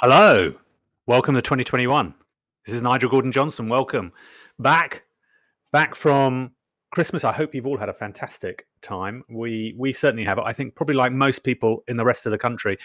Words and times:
Hello, 0.00 0.54
welcome 1.08 1.34
to 1.34 1.42
2021. 1.42 2.14
This 2.64 2.76
is 2.76 2.80
Nigel 2.80 3.10
Gordon 3.10 3.32
Johnson. 3.32 3.68
Welcome 3.68 4.12
back, 4.60 5.02
back 5.72 5.96
from 5.96 6.52
Christmas. 6.94 7.24
I 7.24 7.32
hope 7.32 7.52
you've 7.52 7.66
all 7.66 7.76
had 7.76 7.88
a 7.88 7.92
fantastic 7.92 8.68
time. 8.80 9.24
We 9.28 9.74
we 9.76 9.92
certainly 9.92 10.22
have. 10.22 10.38
I 10.38 10.52
think 10.52 10.76
probably 10.76 10.94
like 10.94 11.10
most 11.10 11.42
people 11.42 11.82
in 11.88 11.96
the 11.96 12.04
rest 12.04 12.26
of 12.26 12.30
the 12.30 12.38
country, 12.38 12.78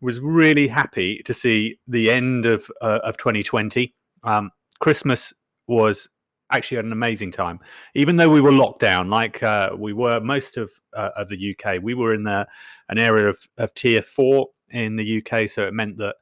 was 0.00 0.18
really 0.18 0.66
happy 0.66 1.20
to 1.26 1.34
see 1.34 1.78
the 1.88 2.10
end 2.10 2.46
of 2.46 2.70
uh, 2.80 3.00
of 3.04 3.18
2020. 3.18 3.94
Um, 4.24 4.50
Christmas 4.80 5.34
was 5.66 6.08
actually 6.50 6.78
an 6.78 6.90
amazing 6.90 7.32
time, 7.32 7.60
even 7.94 8.16
though 8.16 8.30
we 8.30 8.40
were 8.40 8.52
locked 8.52 8.80
down, 8.80 9.10
like 9.10 9.42
uh, 9.42 9.72
we 9.76 9.92
were 9.92 10.20
most 10.20 10.56
of 10.56 10.70
uh, 10.94 11.10
of 11.16 11.28
the 11.28 11.54
UK. 11.54 11.82
We 11.82 11.92
were 11.92 12.14
in 12.14 12.22
the 12.22 12.48
an 12.88 12.96
area 12.96 13.28
of, 13.28 13.46
of 13.58 13.74
tier 13.74 14.00
four 14.00 14.48
in 14.70 14.96
the 14.96 15.22
UK, 15.22 15.50
so 15.50 15.66
it 15.66 15.74
meant 15.74 15.98
that 15.98 16.16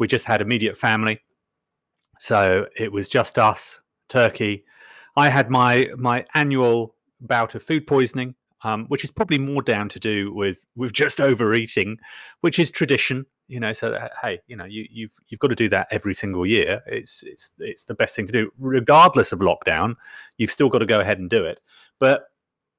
we 0.00 0.08
just 0.08 0.24
had 0.24 0.40
immediate 0.40 0.76
family. 0.76 1.20
So 2.18 2.66
it 2.76 2.90
was 2.90 3.08
just 3.08 3.38
us, 3.38 3.80
Turkey. 4.08 4.64
I 5.16 5.28
had 5.28 5.50
my 5.50 5.88
my 5.96 6.24
annual 6.34 6.96
bout 7.20 7.54
of 7.54 7.62
food 7.62 7.86
poisoning, 7.86 8.34
um, 8.64 8.86
which 8.86 9.04
is 9.04 9.10
probably 9.10 9.38
more 9.38 9.62
down 9.62 9.88
to 9.90 10.00
do 10.00 10.32
with 10.34 10.64
with 10.74 10.92
just 10.92 11.20
overeating, 11.20 11.98
which 12.40 12.58
is 12.58 12.70
tradition. 12.70 13.26
You 13.46 13.60
know, 13.60 13.72
so 13.72 14.08
hey, 14.22 14.40
you 14.46 14.56
know, 14.56 14.64
you, 14.64 14.86
you've 14.90 15.12
you've 15.28 15.40
got 15.40 15.48
to 15.48 15.54
do 15.54 15.68
that 15.68 15.88
every 15.90 16.14
single 16.14 16.46
year. 16.46 16.80
It's 16.86 17.22
it's 17.24 17.50
it's 17.58 17.84
the 17.84 17.94
best 17.94 18.16
thing 18.16 18.26
to 18.26 18.32
do, 18.32 18.50
regardless 18.58 19.32
of 19.32 19.40
lockdown. 19.40 19.96
You've 20.38 20.52
still 20.52 20.68
got 20.68 20.78
to 20.78 20.86
go 20.86 21.00
ahead 21.00 21.18
and 21.18 21.28
do 21.28 21.44
it, 21.44 21.60
but 21.98 22.24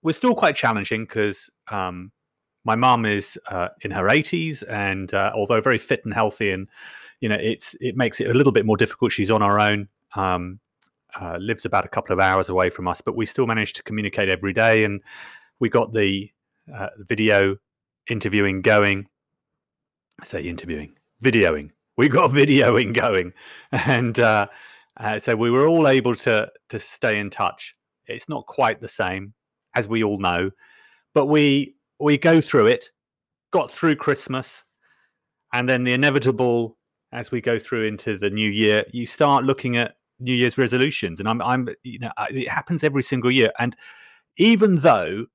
we're 0.02 0.14
still 0.14 0.34
quite 0.34 0.56
challenging 0.56 1.04
because 1.04 1.50
um, 1.70 2.12
my 2.64 2.76
mum 2.76 3.06
is 3.06 3.40
uh, 3.50 3.70
in 3.82 3.92
her 3.92 4.06
80s, 4.06 4.64
and 4.70 5.14
uh, 5.14 5.32
although 5.36 5.62
very 5.62 5.78
fit 5.78 6.06
and 6.06 6.14
healthy 6.14 6.52
and 6.52 6.68
you 7.22 7.30
know, 7.30 7.38
it's 7.40 7.76
it 7.80 7.96
makes 7.96 8.20
it 8.20 8.30
a 8.30 8.34
little 8.34 8.52
bit 8.52 8.66
more 8.66 8.76
difficult. 8.78 9.12
She's 9.12 9.32
on 9.32 9.42
her 9.42 9.60
own, 9.60 9.88
um, 10.16 10.60
uh, 11.20 11.38
lives 11.40 11.66
about 11.66 11.86
a 11.86 11.90
couple 11.90 12.14
of 12.14 12.20
hours 12.20 12.50
away 12.50 12.70
from 12.70 12.88
us, 12.88 13.00
but 13.00 13.16
we 13.16 13.26
still 13.26 13.48
manage 13.48 13.74
to 13.74 13.84
communicate 13.84 14.28
every 14.28 14.54
day. 14.54 14.84
And 14.84 15.02
we 15.60 15.70
got 15.70 15.94
the 15.94 16.32
uh, 16.74 16.90
video 16.98 17.58
interviewing 18.10 18.62
going. 18.62 19.08
I 20.20 20.26
say 20.26 20.42
interviewing, 20.42 20.94
videoing. 21.24 21.70
We 21.96 22.10
got 22.10 22.32
videoing 22.32 22.94
going, 22.94 23.34
and 23.72 24.20
uh, 24.20 24.48
uh, 24.98 25.20
so 25.20 25.36
we 25.36 25.52
were 25.52 25.68
all 25.68 25.88
able 25.88 26.16
to 26.16 26.52
to 26.70 26.80
stay 26.80 27.20
in 27.20 27.30
touch. 27.30 27.76
It's 28.08 28.28
not 28.28 28.48
quite 28.48 28.82
the 28.82 28.88
same, 28.88 29.34
as 29.76 29.88
we 29.88 30.04
all 30.04 30.18
know, 30.18 30.50
but 31.14 31.28
we 31.28 31.76
we 32.00 32.18
go 32.18 32.42
through 32.42 32.68
it. 32.68 32.90
Got 33.52 33.70
through 33.70 33.98
Christmas, 33.98 34.64
and 35.54 35.68
then 35.70 35.84
the 35.84 35.94
inevitable 35.94 36.78
as 37.12 37.32
we 37.32 37.42
go 37.42 37.60
through 37.60 37.86
into 37.86 38.18
the 38.18 38.30
new 38.30 38.50
year, 38.50 38.86
you 38.92 39.06
start 39.06 39.44
looking 39.44 39.78
at 39.78 39.96
New 40.20 40.34
Year's 40.34 40.58
resolutions, 40.58 41.20
and 41.20 41.28
I'm, 41.28 41.42
I'm, 41.42 41.70
you 41.84 42.00
know, 42.00 42.12
it 42.30 42.48
happens 42.48 42.84
every 42.84 43.04
single 43.04 43.32
year. 43.32 43.52
And 43.60 43.76
even 44.38 44.76
though 44.76 45.26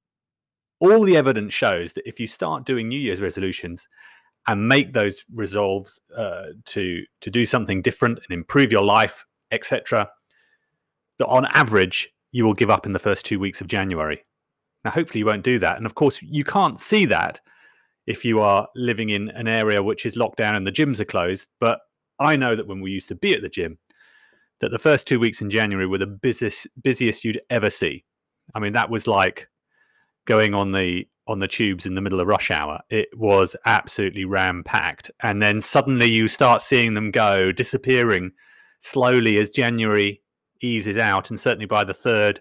all 0.81 1.03
the 1.03 1.17
evidence 1.17 1.55
shows 1.55 1.93
that 1.95 2.09
if 2.09 2.21
you 2.21 2.27
start 2.27 2.65
doing 2.65 2.89
New 2.89 2.99
Year's 2.99 3.21
resolutions 3.21 3.89
and 4.47 4.69
make 4.69 4.93
those 4.93 5.25
resolves 5.35 6.01
uh, 6.17 6.47
to 6.67 7.03
to 7.21 7.31
do 7.31 7.45
something 7.45 7.83
different 7.83 8.19
and 8.19 8.37
improve 8.37 8.71
your 8.71 8.85
life, 8.85 9.25
etc., 9.51 10.09
that 11.19 11.27
on 11.27 11.47
average 11.47 12.11
you 12.33 12.45
will 12.45 12.55
give 12.55 12.71
up 12.71 12.87
in 12.87 12.93
the 12.93 12.99
first 12.99 13.25
two 13.25 13.41
weeks 13.41 13.61
of 13.61 13.67
January. 13.67 14.25
Now, 14.85 14.93
hopefully, 14.93 15.21
you 15.21 15.27
won't 15.27 15.43
do 15.43 15.59
that. 15.59 15.77
And 15.77 15.87
of 15.87 15.95
course, 15.95 16.23
you 16.23 16.45
can't 16.45 16.81
see 16.81 17.07
that 17.07 17.41
if 18.07 18.25
you 18.25 18.41
are 18.41 18.69
living 18.75 19.11
in 19.11 19.31
an 19.31 19.49
area 19.49 19.83
which 19.83 20.07
is 20.07 20.17
locked 20.17 20.39
down 20.39 20.55
and 20.55 20.67
the 20.67 20.73
gyms 20.73 21.01
are 21.01 21.05
closed. 21.05 21.47
But 21.61 21.81
I 22.19 22.37
know 22.37 22.55
that 22.57 22.67
when 22.67 22.81
we 22.81 22.93
used 22.93 23.09
to 23.09 23.15
be 23.15 23.35
at 23.35 23.43
the 23.43 23.49
gym, 23.49 23.79
that 24.61 24.71
the 24.71 24.79
first 24.79 25.07
two 25.07 25.21
weeks 25.21 25.43
in 25.43 25.51
January 25.51 25.87
were 25.87 25.99
the 25.99 26.07
busiest 26.07 26.67
busiest 26.83 27.25
you'd 27.25 27.41
ever 27.51 27.71
see. 27.71 28.05
I 28.55 28.61
mean, 28.61 28.73
that 28.73 28.91
was 28.91 29.07
like 29.07 29.49
going 30.25 30.55
on 30.55 30.73
the 30.73 31.07
on 31.29 31.41
the 31.41 31.49
tubes 31.49 31.87
in 31.87 31.95
the 31.95 32.01
middle 32.01 32.21
of 32.21 32.29
rush 32.29 32.51
hour. 32.51 32.81
It 32.89 33.09
was 33.15 33.57
absolutely 33.67 34.25
ram 34.25 34.63
packed, 34.63 35.11
and 35.23 35.43
then 35.43 35.61
suddenly 35.61 36.07
you 36.07 36.29
start 36.29 36.63
seeing 36.63 36.95
them 36.95 37.11
go 37.11 37.53
disappearing 37.53 38.33
slowly 38.79 39.39
as 39.39 39.51
January 39.51 40.23
eases 40.61 40.97
out, 40.97 41.31
and 41.31 41.39
certainly 41.39 41.67
by 41.67 41.85
the 41.85 41.95
third 41.95 42.41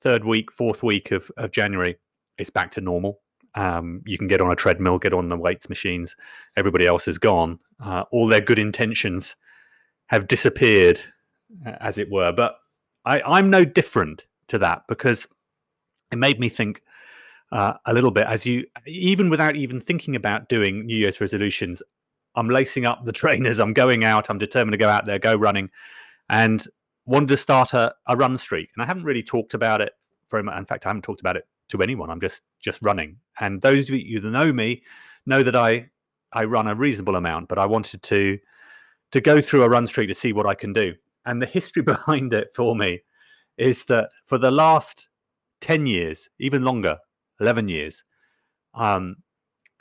third 0.00 0.24
week, 0.24 0.52
fourth 0.52 0.82
week 0.82 1.10
of, 1.10 1.30
of 1.36 1.50
January, 1.50 1.96
it's 2.38 2.50
back 2.50 2.70
to 2.72 2.80
normal. 2.80 3.20
Um, 3.54 4.02
you 4.06 4.18
can 4.18 4.28
get 4.28 4.40
on 4.40 4.50
a 4.50 4.56
treadmill, 4.56 4.98
get 4.98 5.12
on 5.12 5.28
the 5.28 5.36
weights 5.36 5.68
machines. 5.68 6.16
Everybody 6.56 6.86
else 6.86 7.08
is 7.08 7.18
gone. 7.18 7.58
Uh, 7.82 8.04
all 8.10 8.26
their 8.26 8.40
good 8.40 8.58
intentions 8.58 9.36
have 10.06 10.28
disappeared, 10.28 11.00
as 11.64 11.98
it 11.98 12.10
were. 12.10 12.32
But 12.32 12.56
I, 13.04 13.20
I'm 13.22 13.50
no 13.50 13.64
different 13.64 14.24
to 14.48 14.58
that 14.58 14.82
because 14.88 15.26
it 16.12 16.16
made 16.16 16.40
me 16.40 16.48
think 16.48 16.82
uh, 17.52 17.74
a 17.86 17.94
little 17.94 18.10
bit 18.10 18.26
as 18.26 18.46
you, 18.46 18.66
even 18.86 19.30
without 19.30 19.56
even 19.56 19.80
thinking 19.80 20.16
about 20.16 20.48
doing 20.48 20.86
New 20.86 20.96
Year's 20.96 21.20
resolutions, 21.20 21.82
I'm 22.34 22.48
lacing 22.48 22.86
up 22.86 23.04
the 23.04 23.12
trainers. 23.22 23.58
I'm 23.58 23.72
going 23.72 24.04
out. 24.04 24.30
I'm 24.30 24.38
determined 24.38 24.74
to 24.74 24.78
go 24.78 24.88
out 24.88 25.04
there, 25.04 25.18
go 25.18 25.34
running, 25.34 25.70
and 26.28 26.64
wanted 27.06 27.28
to 27.28 27.36
start 27.36 27.72
a, 27.72 27.94
a 28.06 28.16
run 28.16 28.36
streak. 28.38 28.70
And 28.76 28.82
I 28.82 28.86
haven't 28.86 29.04
really 29.04 29.22
talked 29.22 29.54
about 29.54 29.80
it 29.80 29.92
very 30.30 30.42
much. 30.42 30.56
In 30.58 30.66
fact, 30.66 30.86
I 30.86 30.90
haven't 30.90 31.02
talked 31.02 31.20
about 31.20 31.36
it 31.36 31.46
to 31.68 31.82
anyone. 31.82 32.10
I'm 32.10 32.20
just 32.20 32.42
just 32.60 32.80
running. 32.82 33.16
And 33.40 33.60
those 33.60 33.88
of 33.88 33.96
you 33.96 34.20
that 34.20 34.30
know 34.30 34.52
me 34.52 34.82
know 35.26 35.42
that 35.42 35.56
I 35.56 35.88
I 36.32 36.44
run 36.44 36.66
a 36.66 36.74
reasonable 36.74 37.16
amount, 37.16 37.48
but 37.48 37.58
I 37.58 37.66
wanted 37.66 38.02
to 38.04 38.38
to 39.12 39.20
go 39.20 39.40
through 39.40 39.62
a 39.62 39.68
run 39.68 39.86
streak 39.86 40.08
to 40.08 40.14
see 40.14 40.32
what 40.32 40.46
I 40.46 40.54
can 40.54 40.72
do. 40.72 40.94
And 41.26 41.40
the 41.40 41.46
history 41.46 41.82
behind 41.94 42.32
it 42.32 42.48
for 42.54 42.76
me 42.76 43.00
is 43.56 43.84
that 43.86 44.10
for 44.26 44.38
the 44.38 44.50
last 44.50 45.08
10 45.60 45.86
years, 45.86 46.28
even 46.38 46.62
longer, 46.62 46.98
11 47.40 47.68
years, 47.68 48.04
um, 48.74 49.16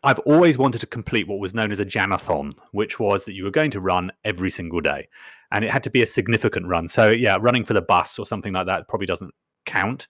I've 0.04 0.20
always 0.20 0.58
wanted 0.58 0.80
to 0.82 0.88
complete 0.88 1.28
what 1.28 1.40
was 1.40 1.54
known 1.54 1.72
as 1.72 1.80
a 1.80 1.86
Janathon, 1.86 2.54
which 2.72 3.00
was 3.00 3.26
that 3.26 3.34
you 3.34 3.44
were 3.44 3.52
going 3.52 3.72
to 3.72 3.82
run 3.82 4.12
every 4.24 4.50
single 4.50 4.80
day. 4.80 5.08
And 5.52 5.66
it 5.66 5.72
had 5.72 5.84
to 5.84 5.90
be 5.90 6.02
a 6.02 6.06
significant 6.06 6.68
run. 6.68 6.88
So, 6.88 7.10
yeah, 7.10 7.38
running 7.40 7.66
for 7.66 7.74
the 7.74 7.82
bus 7.82 8.18
or 8.20 8.26
something 8.26 8.54
like 8.54 8.68
that 8.68 8.88
probably 8.88 9.08
doesn't 9.08 9.34
count 9.66 10.08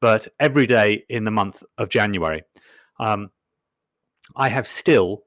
but 0.00 0.28
every 0.40 0.66
day 0.66 1.04
in 1.08 1.24
the 1.24 1.30
month 1.30 1.62
of 1.78 1.88
January. 1.88 2.42
Um, 2.98 3.30
I 4.34 4.48
have 4.48 4.66
still, 4.66 5.24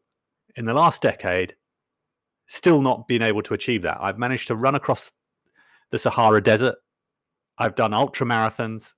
in 0.56 0.66
the 0.66 0.74
last 0.74 1.02
decade, 1.02 1.56
still 2.47 2.81
not 2.81 3.07
been 3.07 3.22
able 3.22 3.41
to 3.44 3.53
achieve 3.53 3.84
that. 3.84 3.97
I've 4.02 4.18
managed 4.18 4.47
to 4.47 4.56
run 4.56 4.75
across 4.75 5.12
the 5.91 6.00
Sahara 6.00 6.41
Desert. 6.41 6.75
I've 7.57 7.75
done 7.75 7.94
ultra 7.94 8.25
marathons, 8.25 8.94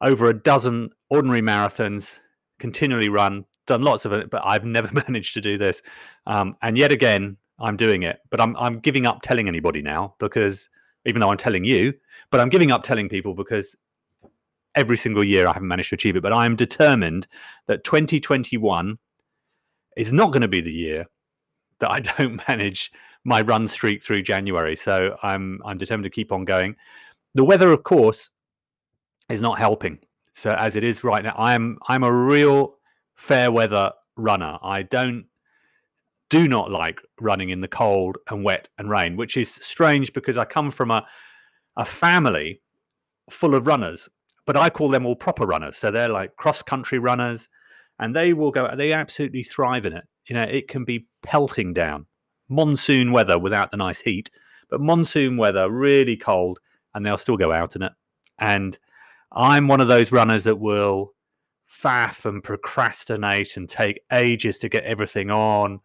over 0.00 0.28
a 0.28 0.34
dozen 0.34 0.90
ordinary 1.10 1.40
marathons, 1.40 2.18
continually 2.58 3.08
run, 3.08 3.44
done 3.66 3.82
lots 3.82 4.04
of 4.04 4.12
it, 4.12 4.30
but 4.30 4.42
I've 4.44 4.64
never 4.76 4.90
managed 4.92 5.34
to 5.34 5.40
do 5.40 5.58
this. 5.58 5.82
Um, 6.26 6.56
and 6.62 6.76
yet 6.76 6.92
again, 6.92 7.36
I'm 7.58 7.76
doing 7.76 8.02
it, 8.02 8.18
but 8.30 8.40
I'm 8.40 8.56
I'm 8.56 8.80
giving 8.80 9.06
up 9.06 9.20
telling 9.22 9.46
anybody 9.46 9.82
now 9.82 10.14
because 10.18 10.68
even 11.06 11.20
though 11.20 11.30
I'm 11.30 11.36
telling 11.36 11.64
you, 11.64 11.94
but 12.30 12.40
I'm 12.40 12.48
giving 12.48 12.72
up 12.72 12.82
telling 12.82 13.08
people 13.08 13.34
because 13.34 13.76
every 14.74 14.96
single 14.96 15.24
year 15.24 15.46
I 15.46 15.52
haven't 15.52 15.68
managed 15.68 15.90
to 15.90 15.94
achieve 15.94 16.16
it, 16.16 16.22
but 16.22 16.32
I 16.32 16.46
am 16.46 16.56
determined 16.56 17.26
that 17.66 17.84
2021 17.84 18.98
is 19.96 20.12
not 20.12 20.32
going 20.32 20.42
to 20.42 20.48
be 20.48 20.60
the 20.60 20.72
year 20.72 21.06
that 21.80 21.90
I 21.90 22.00
don't 22.18 22.40
manage 22.48 22.90
my 23.24 23.40
run 23.42 23.68
streak 23.68 24.02
through 24.02 24.22
January. 24.22 24.76
So 24.76 25.16
I'm 25.22 25.60
I'm 25.64 25.78
determined 25.78 26.04
to 26.04 26.10
keep 26.10 26.32
on 26.32 26.44
going. 26.44 26.76
The 27.34 27.44
weather, 27.44 27.72
of 27.72 27.82
course, 27.82 28.30
is 29.28 29.40
not 29.40 29.58
helping. 29.58 29.98
So 30.34 30.52
as 30.52 30.76
it 30.76 30.84
is 30.84 31.04
right 31.04 31.22
now, 31.22 31.34
I'm 31.36 31.78
I'm 31.88 32.04
a 32.04 32.12
real 32.12 32.76
fair 33.14 33.52
weather 33.52 33.92
runner. 34.16 34.58
I 34.62 34.82
don't 34.82 35.26
do 36.30 36.48
not 36.48 36.70
like 36.70 36.98
running 37.20 37.50
in 37.50 37.60
the 37.60 37.68
cold 37.68 38.16
and 38.30 38.42
wet 38.42 38.68
and 38.78 38.88
rain, 38.88 39.16
which 39.16 39.36
is 39.36 39.50
strange 39.50 40.12
because 40.14 40.38
I 40.38 40.44
come 40.44 40.70
from 40.70 40.90
a 40.90 41.06
a 41.76 41.84
family 41.84 42.60
full 43.30 43.54
of 43.54 43.66
runners 43.66 44.08
but 44.46 44.56
I 44.56 44.70
call 44.70 44.88
them 44.88 45.06
all 45.06 45.16
proper 45.16 45.46
runners. 45.46 45.76
So 45.76 45.90
they're 45.90 46.08
like 46.08 46.36
cross 46.36 46.62
country 46.62 46.98
runners, 46.98 47.48
and 47.98 48.14
they 48.14 48.32
will 48.32 48.50
go. 48.50 48.74
They 48.74 48.92
absolutely 48.92 49.44
thrive 49.44 49.86
in 49.86 49.92
it. 49.92 50.04
You 50.26 50.34
know, 50.34 50.42
it 50.42 50.68
can 50.68 50.84
be 50.84 51.06
pelting 51.22 51.72
down, 51.72 52.06
monsoon 52.48 53.12
weather 53.12 53.38
without 53.38 53.70
the 53.70 53.76
nice 53.76 54.00
heat, 54.00 54.30
but 54.70 54.80
monsoon 54.80 55.36
weather, 55.36 55.70
really 55.70 56.16
cold, 56.16 56.58
and 56.94 57.04
they'll 57.04 57.18
still 57.18 57.36
go 57.36 57.52
out 57.52 57.76
in 57.76 57.82
it. 57.82 57.92
And 58.38 58.78
I'm 59.32 59.68
one 59.68 59.80
of 59.80 59.88
those 59.88 60.12
runners 60.12 60.44
that 60.44 60.58
will 60.58 61.14
faff 61.82 62.24
and 62.24 62.42
procrastinate 62.42 63.56
and 63.56 63.68
take 63.68 64.02
ages 64.12 64.58
to 64.58 64.68
get 64.68 64.84
everything 64.84 65.30
on. 65.30 65.80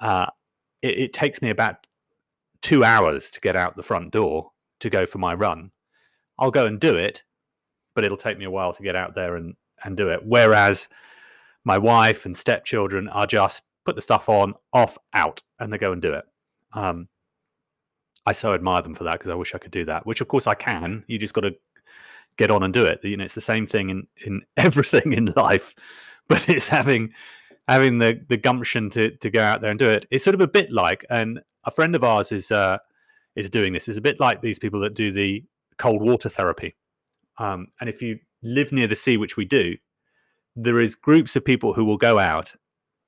Uh, 0.00 0.26
it, 0.82 0.98
it 0.98 1.12
takes 1.12 1.42
me 1.42 1.50
about 1.50 1.86
two 2.62 2.82
hours 2.82 3.30
to 3.30 3.40
get 3.40 3.56
out 3.56 3.76
the 3.76 3.82
front 3.82 4.12
door 4.12 4.50
to 4.80 4.90
go 4.90 5.06
for 5.06 5.18
my 5.18 5.34
run. 5.34 5.70
I'll 6.38 6.50
go 6.50 6.66
and 6.66 6.80
do 6.80 6.96
it, 6.96 7.24
but 7.94 8.04
it'll 8.04 8.16
take 8.16 8.38
me 8.38 8.44
a 8.44 8.50
while 8.50 8.72
to 8.72 8.82
get 8.82 8.96
out 8.96 9.14
there 9.14 9.36
and 9.36 9.54
and 9.84 9.96
do 9.96 10.08
it. 10.08 10.20
Whereas 10.24 10.88
my 11.64 11.78
wife 11.78 12.26
and 12.26 12.36
stepchildren 12.36 13.08
are 13.08 13.26
just 13.26 13.62
put 13.84 13.94
the 13.94 14.02
stuff 14.02 14.28
on, 14.28 14.54
off, 14.72 14.98
out, 15.14 15.42
and 15.60 15.72
they 15.72 15.78
go 15.78 15.92
and 15.92 16.02
do 16.02 16.12
it. 16.12 16.24
Um, 16.72 17.08
I 18.26 18.32
so 18.32 18.52
admire 18.52 18.82
them 18.82 18.94
for 18.94 19.04
that 19.04 19.12
because 19.12 19.30
I 19.30 19.34
wish 19.34 19.54
I 19.54 19.58
could 19.58 19.70
do 19.70 19.84
that. 19.86 20.06
Which 20.06 20.20
of 20.20 20.28
course 20.28 20.46
I 20.46 20.54
can. 20.54 21.04
You 21.06 21.18
just 21.18 21.34
got 21.34 21.42
to 21.42 21.54
get 22.36 22.50
on 22.50 22.62
and 22.62 22.72
do 22.74 22.84
it. 22.84 23.00
You 23.02 23.16
know, 23.16 23.24
it's 23.24 23.34
the 23.34 23.40
same 23.40 23.66
thing 23.66 23.90
in 23.90 24.06
in 24.24 24.42
everything 24.56 25.12
in 25.12 25.32
life, 25.36 25.74
but 26.28 26.48
it's 26.48 26.66
having 26.66 27.12
having 27.66 27.98
the 27.98 28.20
the 28.28 28.36
gumption 28.36 28.90
to 28.90 29.10
to 29.10 29.30
go 29.30 29.42
out 29.42 29.60
there 29.60 29.70
and 29.70 29.78
do 29.78 29.88
it. 29.88 30.06
It's 30.10 30.24
sort 30.24 30.34
of 30.34 30.40
a 30.40 30.48
bit 30.48 30.70
like, 30.70 31.04
and 31.10 31.40
a 31.64 31.70
friend 31.70 31.94
of 31.94 32.04
ours 32.04 32.32
is 32.32 32.50
uh 32.50 32.78
is 33.36 33.50
doing 33.50 33.72
this. 33.72 33.88
It's 33.88 33.98
a 33.98 34.02
bit 34.02 34.20
like 34.20 34.42
these 34.42 34.58
people 34.58 34.80
that 34.80 34.94
do 34.94 35.12
the 35.12 35.44
cold 35.78 36.02
water 36.02 36.28
therapy. 36.28 36.74
Um, 37.38 37.68
and 37.80 37.88
if 37.88 38.02
you 38.02 38.18
live 38.42 38.72
near 38.72 38.86
the 38.86 38.96
sea, 38.96 39.16
which 39.16 39.36
we 39.36 39.44
do, 39.44 39.76
there 40.56 40.80
is 40.80 40.94
groups 40.94 41.36
of 41.36 41.44
people 41.44 41.72
who 41.72 41.84
will 41.84 41.96
go 41.96 42.18
out 42.18 42.52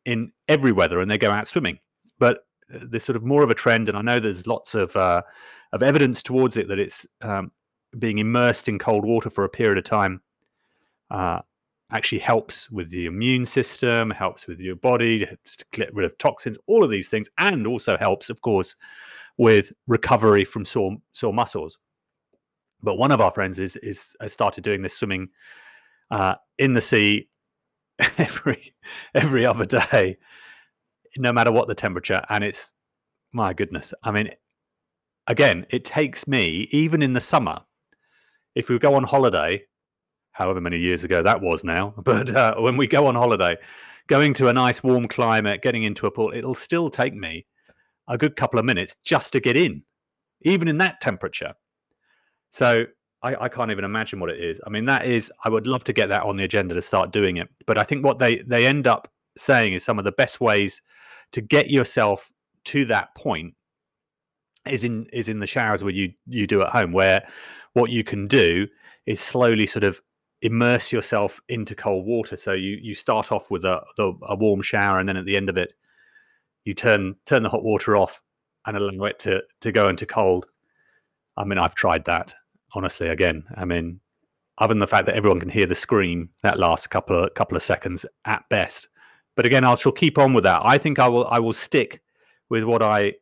in 0.05 0.33
every 0.49 0.73
weather 0.73 1.01
and 1.01 1.11
they 1.11 1.19
go 1.19 1.31
out 1.31 1.49
swimming. 1.49 1.79
But 2.19 2.45
uh, 2.73 2.79
there's 2.83 3.05
sort 3.05 3.17
of 3.17 3.25
more 3.25 3.43
of 3.43 3.51
a 3.51 3.55
trend, 3.55 3.89
and 3.89 3.99
I 3.99 4.03
know 4.03 4.21
there's 4.21 4.47
lots 4.47 4.75
of 4.75 4.95
uh, 4.97 5.23
of 5.73 5.83
evidence 5.83 6.23
towards 6.23 6.57
it 6.57 6.69
that 6.69 6.79
it's 6.79 7.07
um, 7.23 7.51
being 7.99 8.19
immersed 8.19 8.69
in 8.69 8.79
cold 8.79 9.05
water 9.05 9.31
for 9.31 9.45
a 9.45 9.49
period 9.49 9.79
of 9.79 9.85
time 9.85 10.21
uh, 11.11 11.41
actually 11.93 12.21
helps 12.21 12.71
with 12.71 12.91
the 12.91 13.07
immune 13.07 13.47
system, 13.47 14.11
helps 14.11 14.47
with 14.47 14.61
your 14.61 14.77
body 14.77 15.27
to 15.27 15.65
get 15.73 15.93
rid 15.95 16.07
of 16.07 16.17
toxins, 16.19 16.57
all 16.67 16.85
of 16.85 16.91
these 16.91 17.09
things, 17.09 17.29
and 17.39 17.67
also 17.67 17.97
helps, 17.97 18.31
of 18.31 18.41
course, 18.43 18.77
with 19.39 19.73
recovery 19.89 20.45
from 20.45 20.65
sore 20.65 20.97
sore 21.13 21.35
muscles. 21.35 21.79
But 22.83 22.97
one 22.97 23.13
of 23.13 23.21
our 23.21 23.31
friends 23.31 23.59
is 23.59 23.77
is 23.77 24.17
has 24.21 24.33
started 24.33 24.65
doing 24.65 24.83
this 24.83 24.97
swimming 24.97 25.29
uh, 26.11 26.37
in 26.59 26.73
the 26.73 26.81
sea 26.81 27.29
every 28.19 28.75
every 29.15 29.47
other 29.47 29.67
day, 29.67 30.17
no 31.17 31.33
matter 31.33 31.53
what 31.53 31.69
the 31.69 31.75
temperature, 31.75 32.23
and 32.29 32.45
it's 32.45 32.73
my 33.33 33.53
goodness. 33.53 33.95
I 34.03 34.11
mean, 34.11 34.31
again, 35.27 35.67
it 35.71 35.85
takes 35.85 36.27
me 36.27 36.69
even 36.71 37.03
in 37.03 37.13
the 37.13 37.21
summer. 37.21 37.61
If 38.55 38.69
we 38.69 38.79
go 38.79 38.95
on 38.95 39.05
holiday, 39.05 39.63
however 40.33 40.61
many 40.61 40.79
years 40.79 41.05
ago 41.05 41.23
that 41.23 41.41
was 41.41 41.63
now, 41.65 41.95
but 42.05 42.35
uh, 42.35 42.57
when 42.57 42.77
we 42.77 42.87
go 42.87 43.07
on 43.07 43.15
holiday, 43.15 43.57
going 44.09 44.35
to 44.35 44.49
a 44.49 44.53
nice 44.53 44.83
warm 44.83 45.07
climate, 45.07 45.63
getting 45.63 45.85
into 45.85 46.07
a 46.07 46.11
pool, 46.11 46.33
it'll 46.35 46.55
still 46.55 46.91
take 46.91 47.15
me 47.15 47.47
a 48.09 48.19
good 48.19 48.35
couple 48.35 48.59
of 48.59 48.65
minutes 48.65 48.97
just 49.05 49.33
to 49.33 49.41
get 49.41 49.57
in, 49.57 49.83
even 50.43 50.67
in 50.67 50.79
that 50.79 51.01
temperature. 51.01 51.55
So 52.51 52.87
I, 53.23 53.45
I, 53.45 53.49
can't 53.49 53.71
even 53.71 53.85
imagine 53.85 54.19
what 54.19 54.31
it 54.31 54.41
is. 54.41 54.61
I 54.67 54.71
mean, 54.71 54.87
that 54.87 55.07
is, 55.07 55.31
I 55.45 55.49
would 55.49 55.67
love 55.67 55.85
to 55.85 55.93
get 55.93 56.09
that 56.09 56.23
on 56.23 56.37
the 56.37 56.45
agenda 56.45 56.75
to 56.75 56.83
start 56.83 57.13
doing 57.13 57.37
it. 57.37 57.49
But 57.67 57.79
I 57.79 57.85
think 57.85 58.05
what 58.05 58.19
they, 58.19 58.39
they 58.39 58.67
end 58.67 58.87
up 58.87 59.09
saying 59.37 59.75
is 59.75 59.85
some 59.85 59.99
of 59.99 60.05
the 60.05 60.13
best 60.13 60.41
ways 60.41 60.83
to 61.33 61.41
get 61.41 61.71
yourself 61.71 62.31
to 62.65 62.85
that 62.87 63.15
point 63.15 63.55
is 64.67 64.85
in 64.85 65.07
is 65.13 65.29
in 65.29 65.39
the 65.39 65.47
showers 65.47 65.83
where 65.83 65.93
you 65.93 66.13
you 66.27 66.47
do 66.47 66.61
at 66.63 66.69
home 66.69 66.93
where 66.93 67.27
what 67.73 67.91
you 67.91 68.05
can 68.05 68.27
do 68.29 68.67
is 69.07 69.21
slowly 69.21 69.67
sort 69.67 69.85
of 69.85 70.01
immerse 70.43 70.93
yourself 70.93 71.41
into 71.49 71.75
cold 71.75 72.07
water 72.07 72.37
so 72.37 72.53
you 72.53 72.79
you 72.81 72.95
start 72.95 73.33
off 73.33 73.51
with 73.51 73.65
a, 73.65 73.83
a 73.99 74.37
warm 74.37 74.63
shower 74.63 74.99
and 74.99 75.09
then 75.09 75.17
at 75.17 75.25
the 75.25 75.37
end 75.37 75.49
of 75.49 75.57
it 75.57 75.73
you 76.65 76.75
turn 76.75 77.15
turn 77.27 77.43
the 77.43 77.49
hot 77.49 77.63
water 77.63 77.97
off 77.97 78.21
and 78.67 78.77
allow 78.77 79.05
it 79.05 79.19
to 79.19 79.43
to 79.61 79.73
go 79.73 79.89
into 79.89 80.07
cold 80.07 80.47
i 81.37 81.45
mean 81.45 81.59
i've 81.59 81.75
tried 81.75 82.05
that 82.05 82.35
honestly 82.75 83.09
again 83.09 83.43
i 83.57 83.65
mean 83.65 84.01
other 84.59 84.75
than 84.75 84.79
the 84.79 84.87
fact 84.87 85.07
that 85.07 85.17
everyone 85.17 85.41
can 85.41 85.49
hear 85.49 85.67
the 85.67 85.75
scream 85.75 86.29
that 86.43 86.59
lasts 86.59 86.87
a 86.87 86.89
couple 86.89 87.25
of 87.25 87.35
couple 87.35 87.57
of 87.57 87.63
seconds 87.63 88.07
at 88.25 88.43
best 88.51 88.89
but 89.37 89.47
again 89.47 89.65
i 89.65 89.75
shall 89.75 89.93
keep 89.93 90.19
on 90.19 90.33
with 90.33 90.45
that 90.45 90.61
i 90.65 90.77
think 90.79 90.99
i 90.99 91.09
will 91.09 91.27
i 91.29 91.39
will 91.39 91.53
stick 91.53 92.03
with 92.49 92.65
what 92.65 92.83
i 92.83 93.13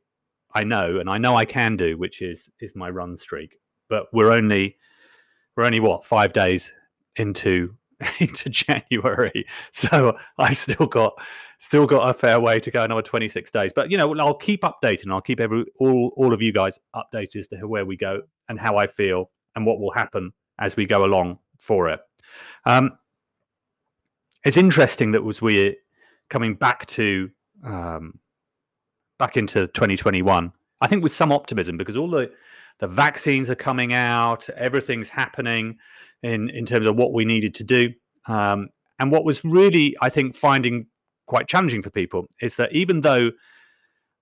i 0.55 0.65
know 0.65 0.99
and 0.99 1.09
i 1.09 1.19
know 1.19 1.35
i 1.35 1.45
can 1.45 1.77
do 1.77 1.97
which 1.97 2.23
is 2.23 2.49
is 2.61 2.75
my 2.75 2.91
run 2.91 3.17
streak 3.17 3.59
but 3.89 4.07
we're 4.13 4.33
only 4.33 4.77
we're 5.57 5.65
only 5.65 5.81
what 5.81 6.05
five 6.05 6.33
days 6.33 6.73
into 7.17 7.75
into 8.21 8.49
January. 8.49 9.47
So 9.73 10.17
I've 10.39 10.57
still 10.57 10.87
got 10.87 11.15
still 11.59 11.87
got 11.87 12.09
a 12.09 12.15
fair 12.15 12.41
way 12.41 12.61
to 12.61 12.71
go, 12.71 12.85
another 12.85 13.03
26 13.03 13.51
days. 13.51 13.73
But 13.75 13.91
you 13.91 13.97
know, 13.97 14.15
I'll 14.19 14.35
keep 14.35 14.63
updating. 14.63 15.13
I'll 15.13 15.21
keep 15.21 15.41
every 15.41 15.65
all 15.79 16.13
all 16.17 16.33
of 16.33 16.43
you 16.43 16.53
guys 16.53 16.79
updated 16.95 17.37
as 17.37 17.49
to 17.49 17.57
where 17.67 17.85
we 17.85 17.97
go 17.97 18.23
and 18.49 18.59
how 18.59 18.77
I 18.77 18.87
feel 18.87 19.31
and 19.59 19.67
what 19.67 19.81
will 19.81 19.91
happen 19.91 20.33
as 20.61 20.77
we 20.77 20.87
go 20.87 21.05
along 21.05 21.39
for 21.59 21.89
it. 21.91 22.01
Um, 22.65 22.97
it's 24.45 24.57
interesting 24.57 25.13
that 25.13 25.25
was 25.25 25.43
we 25.43 25.77
coming 26.31 26.55
back 26.55 26.87
to 26.87 27.29
um, 27.65 28.19
back 29.19 29.37
into 29.37 29.67
2021. 29.67 30.53
I 30.81 30.87
think 30.87 31.03
with 31.03 31.13
some 31.13 31.33
optimism 31.33 31.77
because 31.77 31.97
all 31.97 32.09
the 32.09 32.31
the 32.79 32.87
vaccines 32.87 33.51
are 33.51 33.57
coming 33.57 33.93
out, 33.93 34.49
everything's 34.51 35.09
happening 35.09 35.77
in 36.23 36.49
in 36.51 36.65
terms 36.65 36.87
of 36.87 36.97
what 36.97 37.13
we 37.13 37.25
needed 37.25 37.55
to 37.57 37.65
do. 37.65 37.93
Um, 38.27 38.69
and 39.01 39.11
what 39.11 39.25
was 39.25 39.45
really, 39.45 39.97
I 40.01 40.09
think, 40.09 40.37
finding 40.37 40.87
quite 41.27 41.49
challenging 41.49 41.83
for 41.83 41.91
people 41.91 42.29
is 42.41 42.57
that 42.57 42.73
even 42.73 43.01
though 43.01 43.31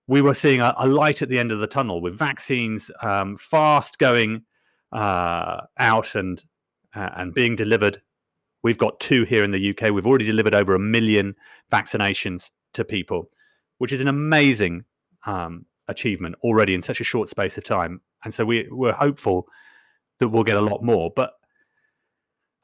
we 0.07 0.21
were 0.21 0.33
seeing 0.33 0.61
a, 0.61 0.73
a 0.77 0.87
light 0.87 1.21
at 1.21 1.29
the 1.29 1.37
end 1.37 1.51
of 1.51 1.59
the 1.59 1.67
tunnel 1.67 2.01
with 2.01 2.17
vaccines 2.17 2.89
um, 3.01 3.37
fast 3.37 3.99
going 3.99 4.43
uh, 4.91 5.61
out 5.77 6.15
and 6.15 6.43
uh, 6.95 7.09
and 7.15 7.33
being 7.33 7.55
delivered. 7.55 8.01
We've 8.63 8.77
got 8.77 8.99
two 8.99 9.23
here 9.23 9.43
in 9.43 9.51
the 9.51 9.69
UK. 9.69 9.91
We've 9.91 10.07
already 10.07 10.25
delivered 10.25 10.55
over 10.55 10.75
a 10.75 10.79
million 10.79 11.35
vaccinations 11.71 12.51
to 12.73 12.83
people, 12.83 13.29
which 13.77 13.93
is 13.93 14.01
an 14.01 14.07
amazing 14.07 14.83
um, 15.25 15.65
achievement 15.87 16.35
already 16.43 16.73
in 16.73 16.81
such 16.81 16.99
a 16.99 17.05
short 17.05 17.29
space 17.29 17.57
of 17.57 17.63
time. 17.63 18.01
And 18.23 18.33
so 18.33 18.43
we, 18.43 18.67
we're 18.71 18.93
hopeful 18.93 19.47
that 20.19 20.29
we'll 20.29 20.43
get 20.43 20.57
a 20.57 20.61
lot 20.61 20.83
more. 20.83 21.11
But 21.15 21.33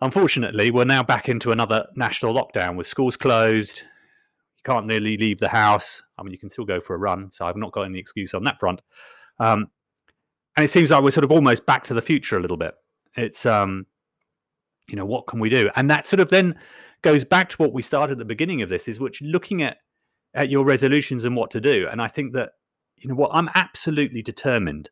Unfortunately, 0.04 0.70
we're 0.70 0.84
now 0.84 1.02
back 1.02 1.30
into 1.30 1.54
another 1.54 1.88
national 1.96 2.34
lockdown 2.34 2.76
with 2.76 2.88
schools 2.88 3.16
closed. 3.16 3.84
You 4.58 4.62
can't 4.66 4.86
nearly 4.86 5.16
leave 5.16 5.40
the 5.40 5.48
house. 5.48 6.04
I 6.18 6.24
mean, 6.24 6.34
you 6.34 6.38
can 6.38 6.50
still 6.50 6.66
go 6.66 6.82
for 6.82 6.94
a 6.94 7.00
run, 7.00 7.32
so 7.32 7.46
I've 7.46 7.56
not 7.56 7.72
got 7.72 7.84
any 7.84 8.00
excuse 8.00 8.34
on 8.34 8.44
that 8.44 8.60
front. 8.60 8.82
Um, 9.40 9.68
and 10.56 10.64
it 10.64 10.70
seems 10.70 10.92
like 10.92 11.04
we're 11.04 11.12
sort 11.12 11.24
of 11.24 11.32
almost 11.32 11.66
back 11.66 11.84
to 11.86 11.94
the 11.94 12.02
future 12.02 12.38
a 12.38 12.42
little 12.42 12.58
bit. 12.58 12.76
It's, 13.16 13.46
um, 13.46 13.86
you 14.88 14.96
know, 14.96 15.06
what 15.06 15.28
can 15.28 15.40
we 15.40 15.50
do? 15.50 15.70
And 15.76 15.90
that 15.90 16.06
sort 16.06 16.20
of 16.20 16.30
then 16.30 16.56
goes 17.02 17.24
back 17.24 17.50
to 17.50 17.58
what 17.58 17.74
we 17.74 17.82
started 17.82 18.14
at 18.14 18.18
the 18.20 18.26
beginning 18.26 18.62
of 18.62 18.70
this, 18.70 18.88
is 18.88 19.00
which 19.00 19.22
looking 19.22 19.64
at 19.64 19.78
at 20.34 20.50
your 20.50 20.66
resolutions 20.66 21.26
and 21.26 21.36
what 21.36 21.52
to 21.52 21.62
do. 21.62 21.88
And 21.92 22.02
I 22.02 22.08
think 22.08 22.34
that, 22.34 22.54
you 22.98 23.10
know, 23.10 23.16
what 23.16 23.32
I'm 23.34 23.50
absolutely 23.56 24.22
determined 24.22 24.90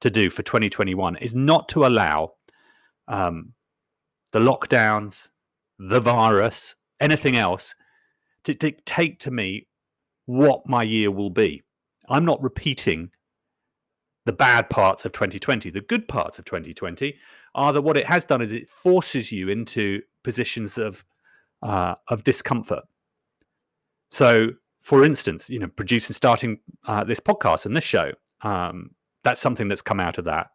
to 0.00 0.10
do 0.10 0.28
for 0.28 0.42
2021 0.42 1.16
is 1.16 1.34
not 1.34 1.68
to 1.70 1.86
allow 1.86 2.32
um, 3.08 3.52
the 4.32 4.40
lockdowns, 4.40 5.28
the 5.78 6.00
virus, 6.00 6.74
anything 7.00 7.36
else 7.36 7.74
to 8.44 8.54
dictate 8.54 9.20
to 9.20 9.30
me 9.30 9.66
what 10.26 10.68
my 10.68 10.82
year 10.82 11.10
will 11.10 11.30
be. 11.30 11.62
I'm 12.08 12.24
not 12.24 12.42
repeating 12.42 13.10
the 14.26 14.32
bad 14.32 14.68
parts 14.68 15.06
of 15.06 15.12
2020. 15.12 15.70
The 15.70 15.80
good 15.80 16.06
parts 16.06 16.38
of 16.38 16.44
2020 16.44 17.16
are 17.54 17.72
that 17.72 17.80
what 17.80 17.96
it 17.96 18.04
has 18.06 18.26
done 18.26 18.42
is 18.42 18.52
it 18.52 18.68
forces 18.68 19.32
you 19.32 19.48
into 19.48 20.02
positions 20.22 20.76
of 20.76 21.04
uh, 21.62 21.94
of 22.08 22.22
discomfort. 22.22 22.84
So, 24.10 24.50
for 24.80 25.04
instance, 25.04 25.48
you 25.48 25.58
know, 25.58 25.68
producing, 25.68 26.14
starting 26.14 26.58
uh, 26.86 27.04
this 27.04 27.18
podcast 27.18 27.64
and 27.64 27.74
this 27.74 27.84
show, 27.84 28.12
um, 28.42 28.90
that's 29.24 29.40
something 29.40 29.68
that's 29.68 29.82
come 29.82 30.00
out 30.00 30.18
of 30.18 30.26
that 30.26 30.48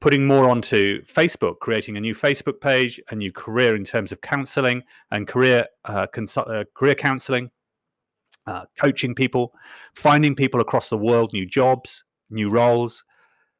putting 0.00 0.26
more 0.26 0.48
onto 0.48 1.02
Facebook, 1.02 1.58
creating 1.60 1.96
a 1.96 2.00
new 2.00 2.14
Facebook 2.14 2.60
page, 2.60 3.00
a 3.10 3.14
new 3.14 3.32
career 3.32 3.74
in 3.74 3.84
terms 3.84 4.12
of 4.12 4.20
counseling 4.20 4.82
and 5.10 5.26
career 5.26 5.66
uh, 5.86 6.06
uh, 6.36 6.64
career 6.74 6.94
counseling, 6.94 7.50
uh, 8.46 8.64
coaching 8.78 9.14
people, 9.14 9.54
finding 9.94 10.34
people 10.34 10.60
across 10.60 10.90
the 10.90 10.98
world 10.98 11.32
new 11.32 11.46
jobs, 11.46 12.04
new 12.30 12.50
roles, 12.50 13.04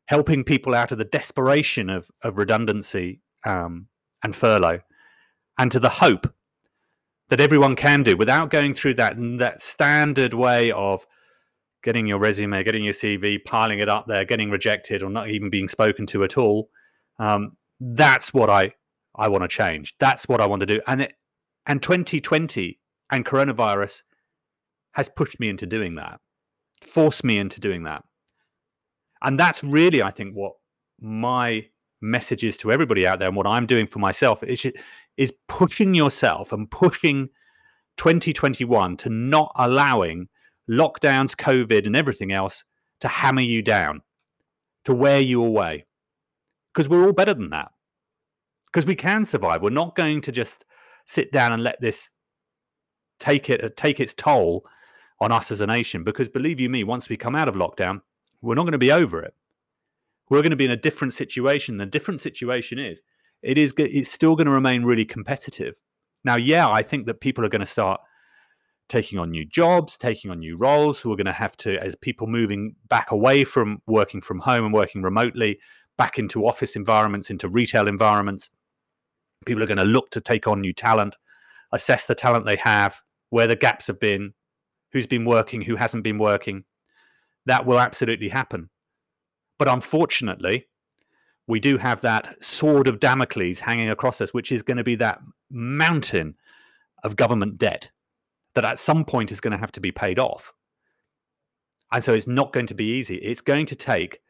helping 0.07 0.45
people 0.45 0.75
out 0.75 0.93
of 0.93 0.99
the 0.99 1.05
desperation 1.05 1.91
of 1.91 2.11
of 2.23 2.39
redundancy 2.39 3.21
um, 3.45 3.87
and 4.23 4.35
furlough, 4.35 4.81
and 5.59 5.71
to 5.73 5.81
the 5.81 5.89
hope 5.89 6.33
that 7.29 7.41
everyone 7.41 7.75
can 7.75 8.03
do 8.03 8.17
without 8.17 8.51
going 8.51 8.73
through 8.75 8.95
that 8.95 9.17
that 9.39 9.63
standard 9.63 10.35
way 10.35 10.71
of 10.73 11.07
getting 11.83 12.07
your 12.07 12.19
resume, 12.19 12.65
getting 12.65 12.85
your 12.85 12.93
CV, 12.93 13.43
piling 13.45 13.79
it 13.79 13.89
up 13.89 14.07
there, 14.07 14.25
getting 14.25 14.51
rejected, 14.51 15.03
or 15.03 15.11
not 15.11 15.31
even 15.31 15.51
being 15.51 15.69
spoken 15.69 16.07
to 16.07 16.25
at 16.25 16.37
all. 16.37 16.69
Um, 17.19 17.57
that's 17.81 18.35
what 18.35 18.51
I 18.51 18.73
I 19.15 19.29
want 19.29 19.43
to 19.43 19.49
change. 19.49 19.95
That's 19.99 20.29
what 20.29 20.41
I 20.41 20.47
want 20.47 20.61
to 20.61 20.67
do. 20.67 20.81
And 20.87 21.03
it 21.03 21.15
and 21.67 21.83
2020 21.83 22.79
and 23.11 23.25
coronavirus 23.25 24.03
has 24.93 25.09
pushed 25.09 25.39
me 25.41 25.49
into 25.49 25.67
doing 25.67 25.97
that, 25.97 26.21
forced 26.83 27.25
me 27.25 27.39
into 27.39 27.61
doing 27.61 27.85
that. 27.85 28.05
And 29.23 29.39
that's 29.39 29.63
really, 29.65 30.03
I 30.03 30.11
think, 30.11 30.35
what 30.35 30.53
my 31.01 31.67
message 32.01 32.45
is 32.45 32.57
to 32.59 32.73
everybody 32.73 33.07
out 33.07 33.19
there, 33.19 33.29
and 33.29 33.37
what 33.37 33.47
I'm 33.47 33.67
doing 33.67 33.87
for 33.87 33.99
myself 33.99 34.43
is 34.43 34.67
is 35.17 35.33
pushing 35.49 35.95
yourself 35.95 36.53
and 36.53 36.71
pushing 36.71 37.29
2021 37.97 38.97
to 38.99 39.09
not 39.09 39.51
allowing 39.57 40.29
lockdowns, 40.71 41.35
COVID, 41.35 41.87
and 41.87 41.97
everything 41.97 42.33
else 42.33 42.65
to 43.01 43.09
hammer 43.09 43.41
you 43.41 43.63
down, 43.63 44.03
to 44.85 44.95
wear 44.95 45.21
you 45.21 45.43
away. 45.43 45.87
Because 46.73 46.89
we're 46.89 47.07
all 47.07 47.13
better 47.13 47.35
than 47.35 47.51
that. 47.51 47.71
Because 48.67 48.85
we 48.85 48.95
can 48.95 49.25
survive. 49.25 49.63
We're 49.63 49.71
not 49.71 49.97
going 49.97 50.21
to 50.23 50.33
just 50.33 50.67
sit 51.07 51.33
down 51.33 51.53
and 51.53 51.63
let 51.63 51.81
this 51.81 52.11
take 53.19 53.49
it 53.49 53.77
take 53.77 54.01
its 54.01 54.13
toll 54.13 54.67
on 55.21 55.33
us 55.33 55.51
as 55.51 55.63
a 55.63 55.67
nation. 55.67 56.05
Because 56.05 56.29
believe 56.29 56.61
you 56.61 56.69
me, 56.69 56.85
once 56.85 57.09
we 57.09 57.17
come 57.17 57.35
out 57.35 57.49
of 57.49 57.55
lockdown, 57.55 58.03
we're 58.43 58.55
not 58.55 58.63
going 58.63 58.73
to 58.73 58.79
be 58.79 58.93
over 58.93 59.23
it. 59.23 59.35
We're 60.29 60.43
going 60.43 60.51
to 60.51 60.57
be 60.57 60.65
in 60.65 60.71
a 60.71 60.77
different 60.77 61.15
situation. 61.15 61.77
The 61.77 61.87
different 61.87 62.21
situation 62.21 62.79
is 62.79 63.03
it 63.43 63.59
is 63.59 63.75
it's 63.79 64.11
still 64.11 64.37
going 64.37 64.47
to 64.47 64.53
remain 64.53 64.85
really 64.85 65.05
competitive. 65.05 65.75
Now, 66.25 66.37
yeah, 66.37 66.69
I 66.69 66.83
think 66.83 67.07
that 67.07 67.21
people 67.21 67.45
are 67.45 67.49
going 67.49 67.61
to 67.61 67.67
start 67.67 68.01
taking 68.89 69.19
on 69.19 69.31
new 69.31 69.45
jobs, 69.45 69.97
taking 69.97 70.31
on 70.31 70.41
new 70.41 70.57
roles, 70.57 70.99
who 70.99 71.13
are 71.13 71.17
going 71.17 71.27
to 71.27 71.33
have 71.33 71.57
to, 71.59 71.77
as 71.79 71.95
people 71.95 72.27
moving 72.27 72.75
back 72.89 73.11
away 73.11 73.45
from 73.45 73.81
working 73.87 74.21
from 74.21 74.39
home 74.41 74.65
and 74.65 74.75
working 74.75 75.03
remotely, 75.03 75.59
back 75.97 76.19
into 76.19 76.47
office 76.47 76.77
environments, 76.77 77.31
into 77.31 77.49
retail 77.49 77.89
environments. 77.89 78.51
People 79.45 79.63
are 79.63 79.67
going 79.67 79.79
to 79.79 79.85
look 79.85 80.11
to 80.11 80.21
take 80.21 80.47
on 80.47 80.61
new 80.61 80.73
talent, 80.73 81.17
assess 81.73 82.07
the 82.07 82.15
talent 82.15 82.47
they 82.47 82.57
have, 82.57 83.01
where 83.31 83.47
the 83.47 83.57
gaps 83.57 83.87
have 83.87 84.01
been, 84.01 84.35
who's 84.93 85.07
been 85.07 85.25
working, 85.25 85.61
who 85.61 85.77
hasn't 85.77 86.05
been 86.05 86.19
working. 86.19 86.65
That 87.47 87.67
will 87.67 87.81
absolutely 87.81 88.29
happen. 88.29 88.69
But 89.59 89.69
unfortunately, 89.69 90.67
we 91.47 91.61
do 91.61 91.79
have 91.79 92.01
that 92.03 92.43
sword 92.43 92.89
of 92.89 93.01
Damocles 93.01 93.61
hanging 93.61 93.91
across 93.91 94.21
us, 94.21 94.35
which 94.35 94.53
is 94.53 94.63
going 94.63 94.77
to 94.77 94.85
be 94.85 94.97
that 94.97 95.21
mountain 95.51 96.35
of 97.05 97.17
government 97.17 97.59
debt 97.59 97.91
that 98.55 98.65
at 98.65 98.79
some 98.79 99.05
point 99.05 99.31
is 99.31 99.41
going 99.41 99.53
to 99.53 99.59
have 99.59 99.73
to 99.73 99.81
be 99.81 99.93
paid 99.93 100.19
off. 100.19 100.53
And 101.93 102.03
so 102.03 102.15
it's 102.15 102.27
not 102.27 102.53
going 102.53 102.67
to 102.67 102.75
be 102.75 102.95
easy. 102.95 103.17
It's 103.17 103.43
going 103.43 103.67
to 103.67 103.77
take 103.77 104.21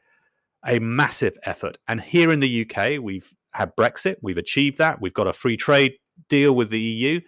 a 0.66 0.78
massive 0.80 1.38
effort. 1.44 1.78
And 1.88 2.00
here 2.00 2.30
in 2.30 2.40
the 2.40 2.68
UK, 2.68 3.00
we've 3.00 3.32
had 3.52 3.74
Brexit, 3.76 4.16
we've 4.20 4.36
achieved 4.36 4.78
that, 4.78 5.00
we've 5.00 5.14
got 5.14 5.28
a 5.28 5.32
free 5.32 5.56
trade 5.56 5.94
deal 6.28 6.54
with 6.54 6.70
the 6.70 6.80
EU, 6.80 7.20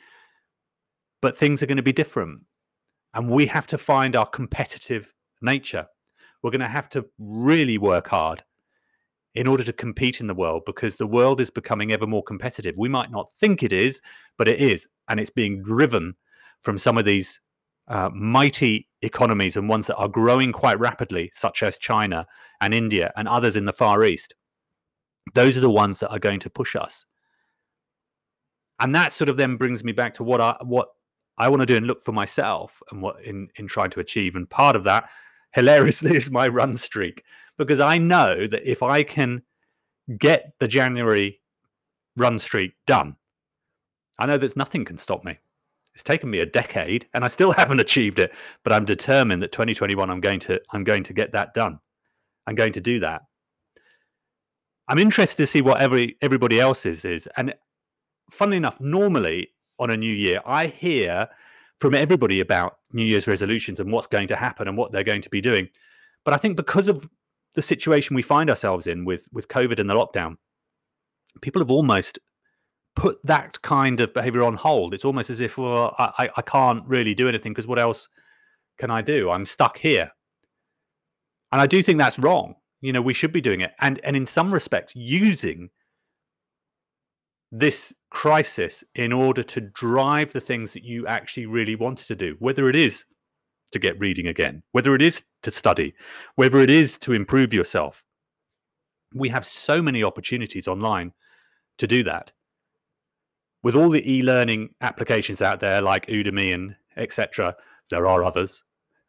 but 1.23 1.39
things 1.39 1.63
are 1.63 1.67
going 1.67 1.77
to 1.77 1.83
be 1.83 1.93
different. 1.93 2.41
And 3.15 3.31
we 3.31 3.47
have 3.47 3.67
to 3.69 3.79
find 3.79 4.17
our 4.17 4.27
competitive 4.27 5.13
nature. 5.41 5.87
We're 6.43 6.51
going 6.51 6.61
to 6.61 6.69
have 6.69 6.89
to 6.91 7.05
really 7.19 7.79
work 7.79 8.09
hard 8.09 8.43
in 9.35 9.47
order 9.47 9.65
to 9.65 9.73
compete 9.73 10.21
in 10.21 10.27
the 10.27 10.35
world 10.35 10.63
because 10.67 10.97
the 10.97 11.07
world 11.07 11.41
is 11.41 11.51
becoming 11.51 11.93
ever 11.93 12.07
more 12.07 12.23
competitive. 12.23 12.75
We 12.77 12.89
might 12.89 13.11
not 13.11 13.33
think 13.35 13.63
it 13.63 13.73
is, 13.73 14.01
but 14.37 14.49
it 14.49 14.61
is. 14.61 14.87
And 15.09 15.21
it's 15.21 15.31
being 15.31 15.63
driven 15.63 16.15
from 16.63 16.79
some 16.79 16.99
of 16.99 17.05
these 17.05 17.41
uh, 17.89 18.11
mighty 18.13 18.89
economies 19.03 19.57
and 19.57 19.69
ones 19.69 19.87
that 19.87 19.97
are 19.97 20.09
growing 20.09 20.53
quite 20.53 20.79
rapidly, 20.79 21.31
such 21.33 21.63
as 21.63 21.79
China 21.79 22.27
and 22.61 22.75
India 22.75 23.13
and 23.17 23.29
others 23.29 23.57
in 23.57 23.65
the 23.65 23.73
Far 23.73 24.05
East. 24.05 24.35
Those 25.35 25.57
are 25.57 25.61
the 25.61 25.71
ones 25.71 26.01
that 26.01 26.11
are 26.11 26.19
going 26.19 26.41
to 26.41 26.51
push 26.51 26.77
us. 26.77 27.07
And 28.81 28.95
that 28.95 29.13
sort 29.13 29.29
of 29.29 29.37
then 29.37 29.57
brings 29.57 29.83
me 29.83 29.93
back 29.93 30.15
to 30.15 30.25
what 30.25 30.41
I 30.41 30.57
what 30.63 30.89
I 31.37 31.49
want 31.49 31.61
to 31.61 31.67
do 31.67 31.77
and 31.77 31.87
look 31.87 32.05
for 32.05 32.13
myself 32.13 32.83
and 32.91 33.03
what 33.03 33.23
in 33.25 33.49
in 33.57 33.67
trying 33.67 33.91
to 33.91 34.01
achieve. 34.01 34.37
And 34.37 34.49
part 34.49 34.77
of 34.77 34.85
that, 34.85 35.09
hilariously, 35.53 36.17
is 36.17 36.31
my 36.31 36.49
run 36.49 36.77
streak 36.77 37.25
because 37.57 37.81
I 37.81 37.99
know 37.99 38.47
that 38.47 38.71
if 38.71 38.83
I 38.83 39.03
can 39.03 39.43
get 40.19 40.53
the 40.59 40.69
January 40.69 41.41
run 42.17 42.39
streak 42.39 42.73
done, 42.87 43.17
I 44.19 44.27
know 44.27 44.39
there's 44.39 44.57
nothing 44.57 44.85
can 44.85 44.99
stop 44.99 45.25
me. 45.25 45.39
It's 45.95 46.03
taken 46.05 46.31
me 46.31 46.41
a 46.41 46.47
decade 46.47 47.07
and 47.15 47.25
I 47.25 47.29
still 47.29 47.53
haven't 47.61 47.81
achieved 47.81 48.19
it, 48.19 48.33
but 48.65 48.73
I'm 48.73 48.85
determined 48.85 49.43
that 49.43 49.53
2021 49.53 50.11
I'm 50.11 50.21
going 50.21 50.41
to 50.41 50.61
I'm 50.71 50.85
going 50.85 51.05
to 51.05 51.13
get 51.13 51.33
that 51.33 51.55
done. 51.55 51.79
I'm 52.47 52.55
going 52.55 52.73
to 52.73 52.81
do 52.81 53.01
that. 53.01 53.23
I'm 54.89 54.99
interested 54.99 55.37
to 55.37 55.47
see 55.47 55.61
what 55.61 55.81
every 55.81 56.17
everybody 56.23 56.59
else's 56.59 57.05
is. 57.05 57.29
And 57.37 57.55
funnily 58.31 58.57
enough, 58.57 58.81
normally 58.81 59.53
on 59.79 59.91
a 59.91 59.97
new 59.97 60.13
year, 60.13 60.41
I 60.47 60.67
hear 60.67 61.29
from 61.79 61.95
everybody 61.95 62.41
about 62.41 62.79
New 62.93 63.05
Year's 63.05 63.29
resolutions 63.29 63.81
and 63.81 63.93
what's 63.93 64.07
going 64.07 64.29
to 64.29 64.37
happen 64.37 64.69
and 64.69 64.77
what 64.77 64.93
they're 64.93 65.05
going 65.05 65.23
to 65.23 65.31
be 65.31 65.41
doing. 65.41 65.69
But 66.25 66.35
I 66.35 66.37
think 66.37 66.57
because 66.57 66.89
of 66.89 67.09
the 67.55 67.63
situation 67.63 68.17
we 68.17 68.23
find 68.23 68.51
ourselves 68.51 68.87
in 68.87 69.05
with 69.05 69.27
with 69.33 69.49
COVID 69.49 69.79
and 69.79 69.89
the 69.89 69.95
lockdown, 69.95 70.37
people 71.41 71.63
have 71.63 71.71
almost 71.71 72.19
put 72.97 73.19
that 73.25 73.63
kind 73.63 74.01
of 74.01 74.13
behavior 74.13 74.43
on 74.43 74.55
hold. 74.55 74.93
It's 74.93 75.05
almost 75.05 75.31
as 75.31 75.41
if, 75.41 75.57
well, 75.57 75.95
I, 75.99 76.29
I 76.37 76.43
can't 76.43 76.85
really 76.87 77.15
do 77.15 77.29
anything 77.29 77.53
because 77.53 77.67
what 77.67 77.79
else 77.79 78.09
can 78.77 78.91
I 78.91 79.03
do? 79.03 79.31
I'm 79.31 79.45
stuck 79.45 79.79
here. 79.79 80.11
And 81.53 81.61
I 81.61 81.67
do 81.67 81.83
think 81.83 81.99
that's 81.99 82.19
wrong. 82.19 82.57
You 82.81 82.93
know, 82.93 83.01
we 83.01 83.15
should 83.15 83.33
be 83.33 83.41
doing 83.41 83.61
it. 83.61 83.73
And 83.81 84.01
and 84.05 84.17
in 84.17 84.27
some 84.27 84.53
respects, 84.53 84.95
using 84.95 85.71
this 87.51 87.95
crisis 88.11 88.85
in 88.95 89.13
order 89.13 89.43
to 89.43 89.61
drive 89.61 90.33
the 90.33 90.41
things 90.41 90.73
that 90.73 90.85
you 90.85 91.07
actually 91.07 91.47
really 91.47 91.77
wanted 91.77 92.07
to 92.07 92.17
do, 92.17 92.37
whether 92.39 92.69
it 92.69 92.77
is 92.77 93.05
to 93.73 93.79
get 93.79 94.01
reading 94.01 94.27
again, 94.27 94.63
whether 94.73 94.95
it 94.95 95.03
is 95.03 95.23
to 95.43 95.51
study, 95.51 95.95
whether 96.37 96.59
it 96.61 96.71
is 96.71 96.99
to 96.99 97.13
improve 97.13 97.53
yourself. 97.53 98.03
We 99.15 99.29
have 99.31 99.45
so 99.47 99.81
many 99.81 100.05
opportunities 100.05 100.69
online 100.69 101.13
to 101.79 101.87
do 101.87 102.03
that 102.05 102.33
with 103.63 103.75
all 103.75 103.91
the 103.91 104.13
e-learning 104.13 104.71
applications 104.81 105.43
out 105.43 105.61
there 105.61 105.83
like 105.83 106.07
Udemy 106.07 106.55
and 106.55 106.77
etc. 106.97 107.57
There 107.91 108.07
are 108.07 108.25
others. 108.25 108.63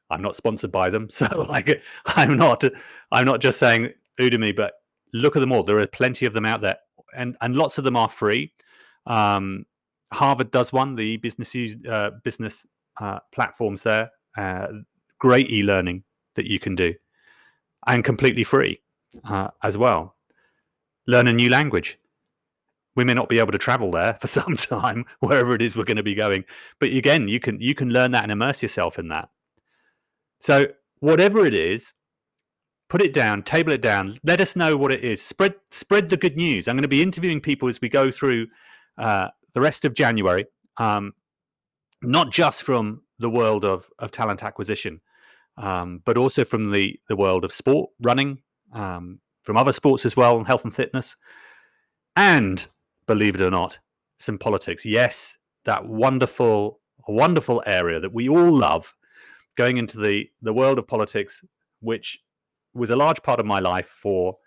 I'm 0.09 0.21
not 0.21 0.35
sponsored 0.35 0.71
by 0.71 0.89
them, 0.89 1.09
so 1.09 1.45
like 1.49 1.81
I'm 2.05 2.37
not 2.37 2.63
I'm 3.11 3.25
not 3.25 3.41
just 3.41 3.59
saying 3.59 3.93
Udemy, 4.19 4.55
but 4.55 4.73
look 5.13 5.35
at 5.35 5.39
them 5.39 5.51
all. 5.51 5.63
There 5.63 5.79
are 5.79 5.87
plenty 5.87 6.25
of 6.25 6.33
them 6.33 6.45
out 6.45 6.61
there, 6.61 6.77
and 7.15 7.37
and 7.41 7.55
lots 7.55 7.77
of 7.77 7.83
them 7.83 7.95
are 7.95 8.09
free. 8.09 8.51
Um, 9.05 9.65
Harvard 10.11 10.51
does 10.51 10.73
one, 10.73 10.95
the 10.95 11.17
business 11.17 11.55
uh, 11.87 12.11
business 12.23 12.65
uh, 12.99 13.19
platforms 13.31 13.83
there. 13.83 14.11
Uh, 14.37 14.67
great 15.19 15.51
e-learning 15.51 16.03
that 16.35 16.45
you 16.45 16.59
can 16.59 16.75
do, 16.75 16.93
and 17.87 18.03
completely 18.03 18.43
free 18.43 18.81
uh, 19.25 19.49
as 19.63 19.77
well. 19.77 20.15
Learn 21.07 21.27
a 21.27 21.33
new 21.33 21.49
language 21.49 21.99
we 22.99 23.05
may 23.05 23.13
not 23.13 23.29
be 23.29 23.39
able 23.39 23.53
to 23.53 23.57
travel 23.57 23.91
there 23.91 24.15
for 24.15 24.27
some 24.39 24.57
time 24.57 25.05
wherever 25.19 25.53
it 25.55 25.61
is 25.61 25.77
we're 25.77 25.85
going 25.85 25.97
to 25.97 26.03
be 26.03 26.15
going 26.15 26.43
but 26.79 26.89
again 26.89 27.27
you 27.27 27.39
can 27.39 27.59
you 27.61 27.73
can 27.73 27.89
learn 27.89 28.11
that 28.11 28.23
and 28.23 28.31
immerse 28.31 28.61
yourself 28.61 28.99
in 28.99 29.07
that 29.07 29.29
so 30.39 30.65
whatever 30.99 31.45
it 31.45 31.53
is 31.53 31.93
put 32.89 33.01
it 33.01 33.13
down 33.13 33.43
table 33.43 33.71
it 33.71 33.81
down 33.81 34.13
let 34.23 34.41
us 34.41 34.55
know 34.55 34.75
what 34.75 34.91
it 34.91 35.03
is. 35.03 35.21
Spread 35.21 35.55
spread 35.71 36.09
the 36.09 36.17
good 36.17 36.35
news. 36.35 36.67
I'm 36.67 36.75
going 36.75 36.83
to 36.83 36.89
be 36.89 37.01
interviewing 37.01 37.41
people 37.41 37.69
as 37.69 37.79
we 37.81 37.89
go 37.89 38.11
through 38.11 38.47
uh, 38.97 39.29
the 39.53 39.61
rest 39.61 39.85
of 39.85 39.93
january 39.93 40.45
um, 40.77 41.13
not 42.01 42.31
just 42.31 42.63
from 42.63 43.01
the 43.19 43.29
world 43.29 43.65
of, 43.65 43.89
of 43.99 44.11
talent 44.11 44.43
acquisition 44.43 44.99
um, 45.57 46.01
but 46.05 46.17
also 46.17 46.43
from 46.45 46.69
the 46.69 46.99
the 47.07 47.15
world 47.15 47.43
of 47.43 47.51
sport 47.51 47.89
running 48.01 48.39
um, 48.73 49.19
from 49.43 49.57
other 49.57 49.73
sports 49.73 50.05
as 50.05 50.15
well 50.15 50.37
and 50.37 50.47
health 50.47 50.63
and 50.63 50.75
fitness. 50.75 51.15
And 52.15 52.65
believe 53.07 53.35
it 53.35 53.41
or 53.41 53.51
not, 53.51 53.79
some 54.19 54.37
politics. 54.37 54.85
Yes, 54.85 55.37
that 55.65 55.85
wonderful, 55.87 56.79
wonderful 57.07 57.63
area 57.65 57.99
that 57.99 58.13
we 58.13 58.29
all 58.29 58.51
love, 58.51 58.93
going 59.55 59.77
into 59.77 59.99
the 59.99 60.29
the 60.41 60.53
world 60.53 60.79
of 60.79 60.87
politics, 60.87 61.43
which 61.81 62.19
was 62.73 62.89
a 62.89 62.95
large 62.95 63.21
part 63.23 63.39
of 63.39 63.45
my 63.45 63.59
life 63.59 63.87
for 63.87 64.37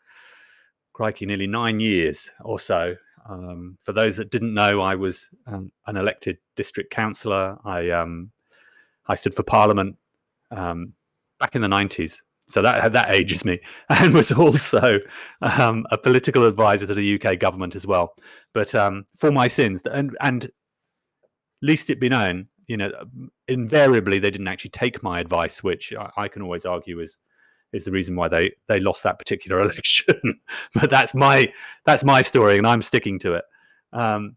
crikey, 0.93 1.27
nearly 1.27 1.47
nine 1.47 1.81
years 1.81 2.31
or 2.41 2.61
so. 2.61 2.95
Um, 3.29 3.79
for 3.83 3.93
those 3.93 4.17
that 4.17 4.31
didn't 4.31 4.55
know, 4.55 4.81
I 4.81 4.95
was 4.95 5.31
um, 5.47 5.71
an 5.87 5.97
elected 5.97 6.39
district 6.57 6.91
councillor. 6.91 7.57
I 7.65 7.91
um, 7.91 8.31
I 9.07 9.15
stood 9.15 9.35
for 9.35 9.43
Parliament 9.43 9.97
um, 10.51 10.93
back 11.39 11.55
in 11.55 11.61
the 11.63 11.69
nineties 11.69 12.23
so 12.49 12.61
that 12.61 12.93
that 12.93 13.11
ages 13.11 13.45
me, 13.45 13.61
and 13.89 14.13
was 14.13 14.33
also 14.33 14.99
um, 15.41 15.87
a 15.91 15.99
political 15.99 16.47
advisor 16.47 16.87
to 16.87 16.95
the 16.95 17.21
UK 17.21 17.39
government 17.39 17.75
as 17.75 17.87
well. 17.87 18.15
But 18.53 18.75
um, 18.75 19.07
for 19.17 19.33
my 19.33 19.49
sins, 19.49 19.83
and 19.83 20.17
and 20.21 20.51
least 21.63 21.91
it 21.91 22.01
be 22.01 22.09
known, 22.09 22.49
you 22.67 22.77
know, 22.77 22.91
invariably 23.49 24.19
they 24.19 24.31
didn't 24.31 24.49
actually 24.49 24.71
take 24.71 25.03
my 25.03 25.21
advice, 25.21 25.63
which 25.63 25.93
I, 25.95 26.11
I 26.17 26.29
can 26.29 26.43
always 26.43 26.65
argue 26.65 27.01
is 27.01 27.19
is 27.73 27.85
the 27.85 27.91
reason 27.91 28.17
why 28.17 28.29
they 28.29 28.53
they 28.69 28.81
lost 28.81 29.03
that 29.05 29.19
particular 29.19 29.61
election. 29.63 30.41
but 30.75 30.91
that's 30.91 31.15
my 31.15 31.53
that's 31.85 32.05
my 32.05 32.23
story, 32.23 32.59
and 32.59 32.67
I'm 32.67 32.83
sticking 32.83 33.19
to 33.21 33.35
it. 33.35 33.45
Um, 33.93 34.37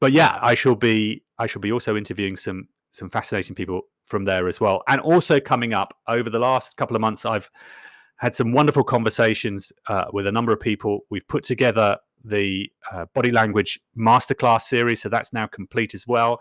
but 0.00 0.12
yeah, 0.12 0.38
I 0.40 0.54
shall 0.54 0.74
be 0.74 1.22
I 1.38 1.46
shall 1.46 1.60
be 1.60 1.72
also 1.72 1.96
interviewing 1.96 2.36
some 2.36 2.68
some 2.92 3.10
fascinating 3.10 3.54
people 3.54 3.82
from 4.06 4.24
there 4.24 4.48
as 4.48 4.60
well. 4.60 4.82
And 4.88 5.00
also 5.00 5.38
coming 5.38 5.74
up 5.74 5.94
over 6.08 6.30
the 6.30 6.38
last 6.38 6.76
couple 6.76 6.96
of 6.96 7.00
months, 7.00 7.24
I've 7.24 7.50
had 8.16 8.34
some 8.34 8.52
wonderful 8.52 8.82
conversations 8.82 9.72
uh, 9.88 10.06
with 10.12 10.26
a 10.26 10.32
number 10.32 10.52
of 10.52 10.60
people. 10.60 11.00
We've 11.10 11.26
put 11.28 11.44
together 11.44 11.98
the 12.24 12.70
uh, 12.90 13.06
body 13.14 13.30
language 13.30 13.78
masterclass 13.96 14.62
series, 14.62 15.02
so 15.02 15.08
that's 15.08 15.32
now 15.32 15.46
complete 15.46 15.94
as 15.94 16.06
well. 16.06 16.40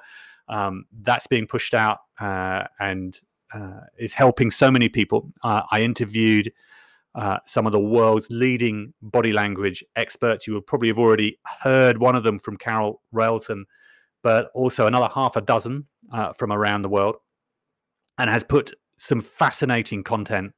Um, 0.50 0.86
that's 1.02 1.28
being 1.28 1.46
pushed 1.46 1.74
out 1.74 2.00
uh, 2.20 2.64
and 2.80 3.20
uh, 3.54 3.82
is 3.98 4.14
helping 4.14 4.52
so 4.52 4.72
many 4.72 4.90
people. 4.90 5.30
Uh, 5.44 5.64
I 5.72 5.82
interviewed 5.82 6.52
uh, 7.16 7.40
some 7.46 7.66
of 7.66 7.72
the 7.72 7.80
world's 7.80 8.28
leading 8.30 8.94
body 9.02 9.32
language 9.32 9.84
experts. 9.96 10.46
You 10.46 10.54
will 10.54 10.62
probably 10.62 10.90
have 10.90 11.00
already 11.00 11.40
heard 11.62 11.98
one 11.98 12.16
of 12.16 12.24
them 12.24 12.38
from 12.40 12.58
Carole 12.58 13.02
Railton, 13.12 13.66
but 14.24 14.52
also 14.54 14.88
another 14.88 15.10
half 15.14 15.36
a 15.36 15.42
dozen 15.42 15.88
uh, 16.14 16.34
from 16.34 16.52
around 16.52 16.84
the 16.84 16.90
world, 16.90 17.16
and 18.18 18.30
has 18.30 18.44
put 18.44 18.74
some 18.98 19.22
fascinating 19.22 20.04
content 20.04 20.54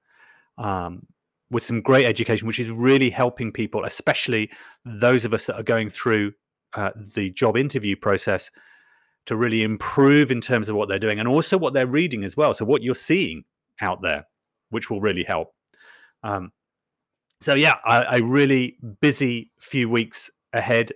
um, 0.58 1.06
with 1.52 1.64
some 1.64 1.82
great 1.82 2.06
education, 2.06 2.48
which 2.48 2.60
is 2.60 2.70
really 2.70 3.10
helping 3.10 3.52
people, 3.52 3.86
especially 3.86 4.50
those 4.86 5.26
of 5.26 5.34
us 5.34 5.46
that 5.46 5.56
are 5.56 5.64
going 5.64 5.90
through 5.90 6.34
uh, 6.74 6.92
the 7.16 7.30
job 7.32 7.58
interview 7.58 7.96
process, 7.96 8.52
to 9.26 9.36
really 9.36 9.62
improve 9.64 10.32
in 10.32 10.42
terms 10.42 10.70
of 10.70 10.76
what 10.76 10.90
they're 10.90 11.00
doing 11.00 11.20
and 11.20 11.28
also 11.28 11.58
what 11.58 11.74
they're 11.74 11.88
reading 11.88 12.24
as 12.24 12.36
well. 12.36 12.54
So, 12.54 12.66
what 12.66 12.82
you're 12.82 12.96
seeing 12.96 13.44
out 13.82 14.02
there, 14.02 14.26
which 14.70 14.90
will 14.90 15.02
really 15.02 15.24
help. 15.24 15.54
Um, 16.24 16.52
so, 17.42 17.54
yeah, 17.54 17.76
a, 17.86 18.22
really 18.22 18.78
busy 19.02 19.52
few 19.60 19.88
weeks 19.90 20.30
ahead, 20.52 20.92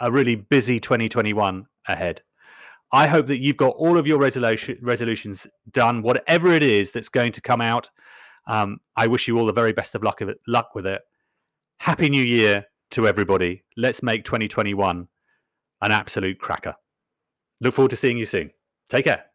a 0.00 0.10
really 0.10 0.34
busy 0.34 0.80
2021 0.80 1.66
ahead. 1.86 2.20
I 2.92 3.06
hope 3.06 3.26
that 3.28 3.38
you've 3.38 3.56
got 3.56 3.74
all 3.76 3.98
of 3.98 4.06
your 4.06 4.18
resolution, 4.18 4.78
resolutions 4.82 5.46
done, 5.70 6.02
whatever 6.02 6.52
it 6.52 6.62
is 6.62 6.90
that's 6.90 7.08
going 7.08 7.32
to 7.32 7.40
come 7.40 7.60
out. 7.60 7.90
Um, 8.46 8.80
I 8.96 9.06
wish 9.06 9.28
you 9.28 9.38
all 9.38 9.46
the 9.46 9.52
very 9.52 9.72
best 9.72 9.94
of 9.94 10.02
luck, 10.02 10.20
of 10.20 10.28
it, 10.28 10.40
luck 10.46 10.74
with 10.74 10.86
it. 10.86 11.02
Happy 11.80 12.08
New 12.08 12.22
Year 12.22 12.64
to 12.92 13.06
everybody. 13.06 13.62
Let's 13.76 14.02
make 14.02 14.24
2021 14.24 15.06
an 15.80 15.92
absolute 15.92 16.38
cracker. 16.38 16.74
Look 17.60 17.74
forward 17.74 17.90
to 17.90 17.96
seeing 17.96 18.18
you 18.18 18.26
soon. 18.26 18.50
Take 18.88 19.04
care. 19.04 19.27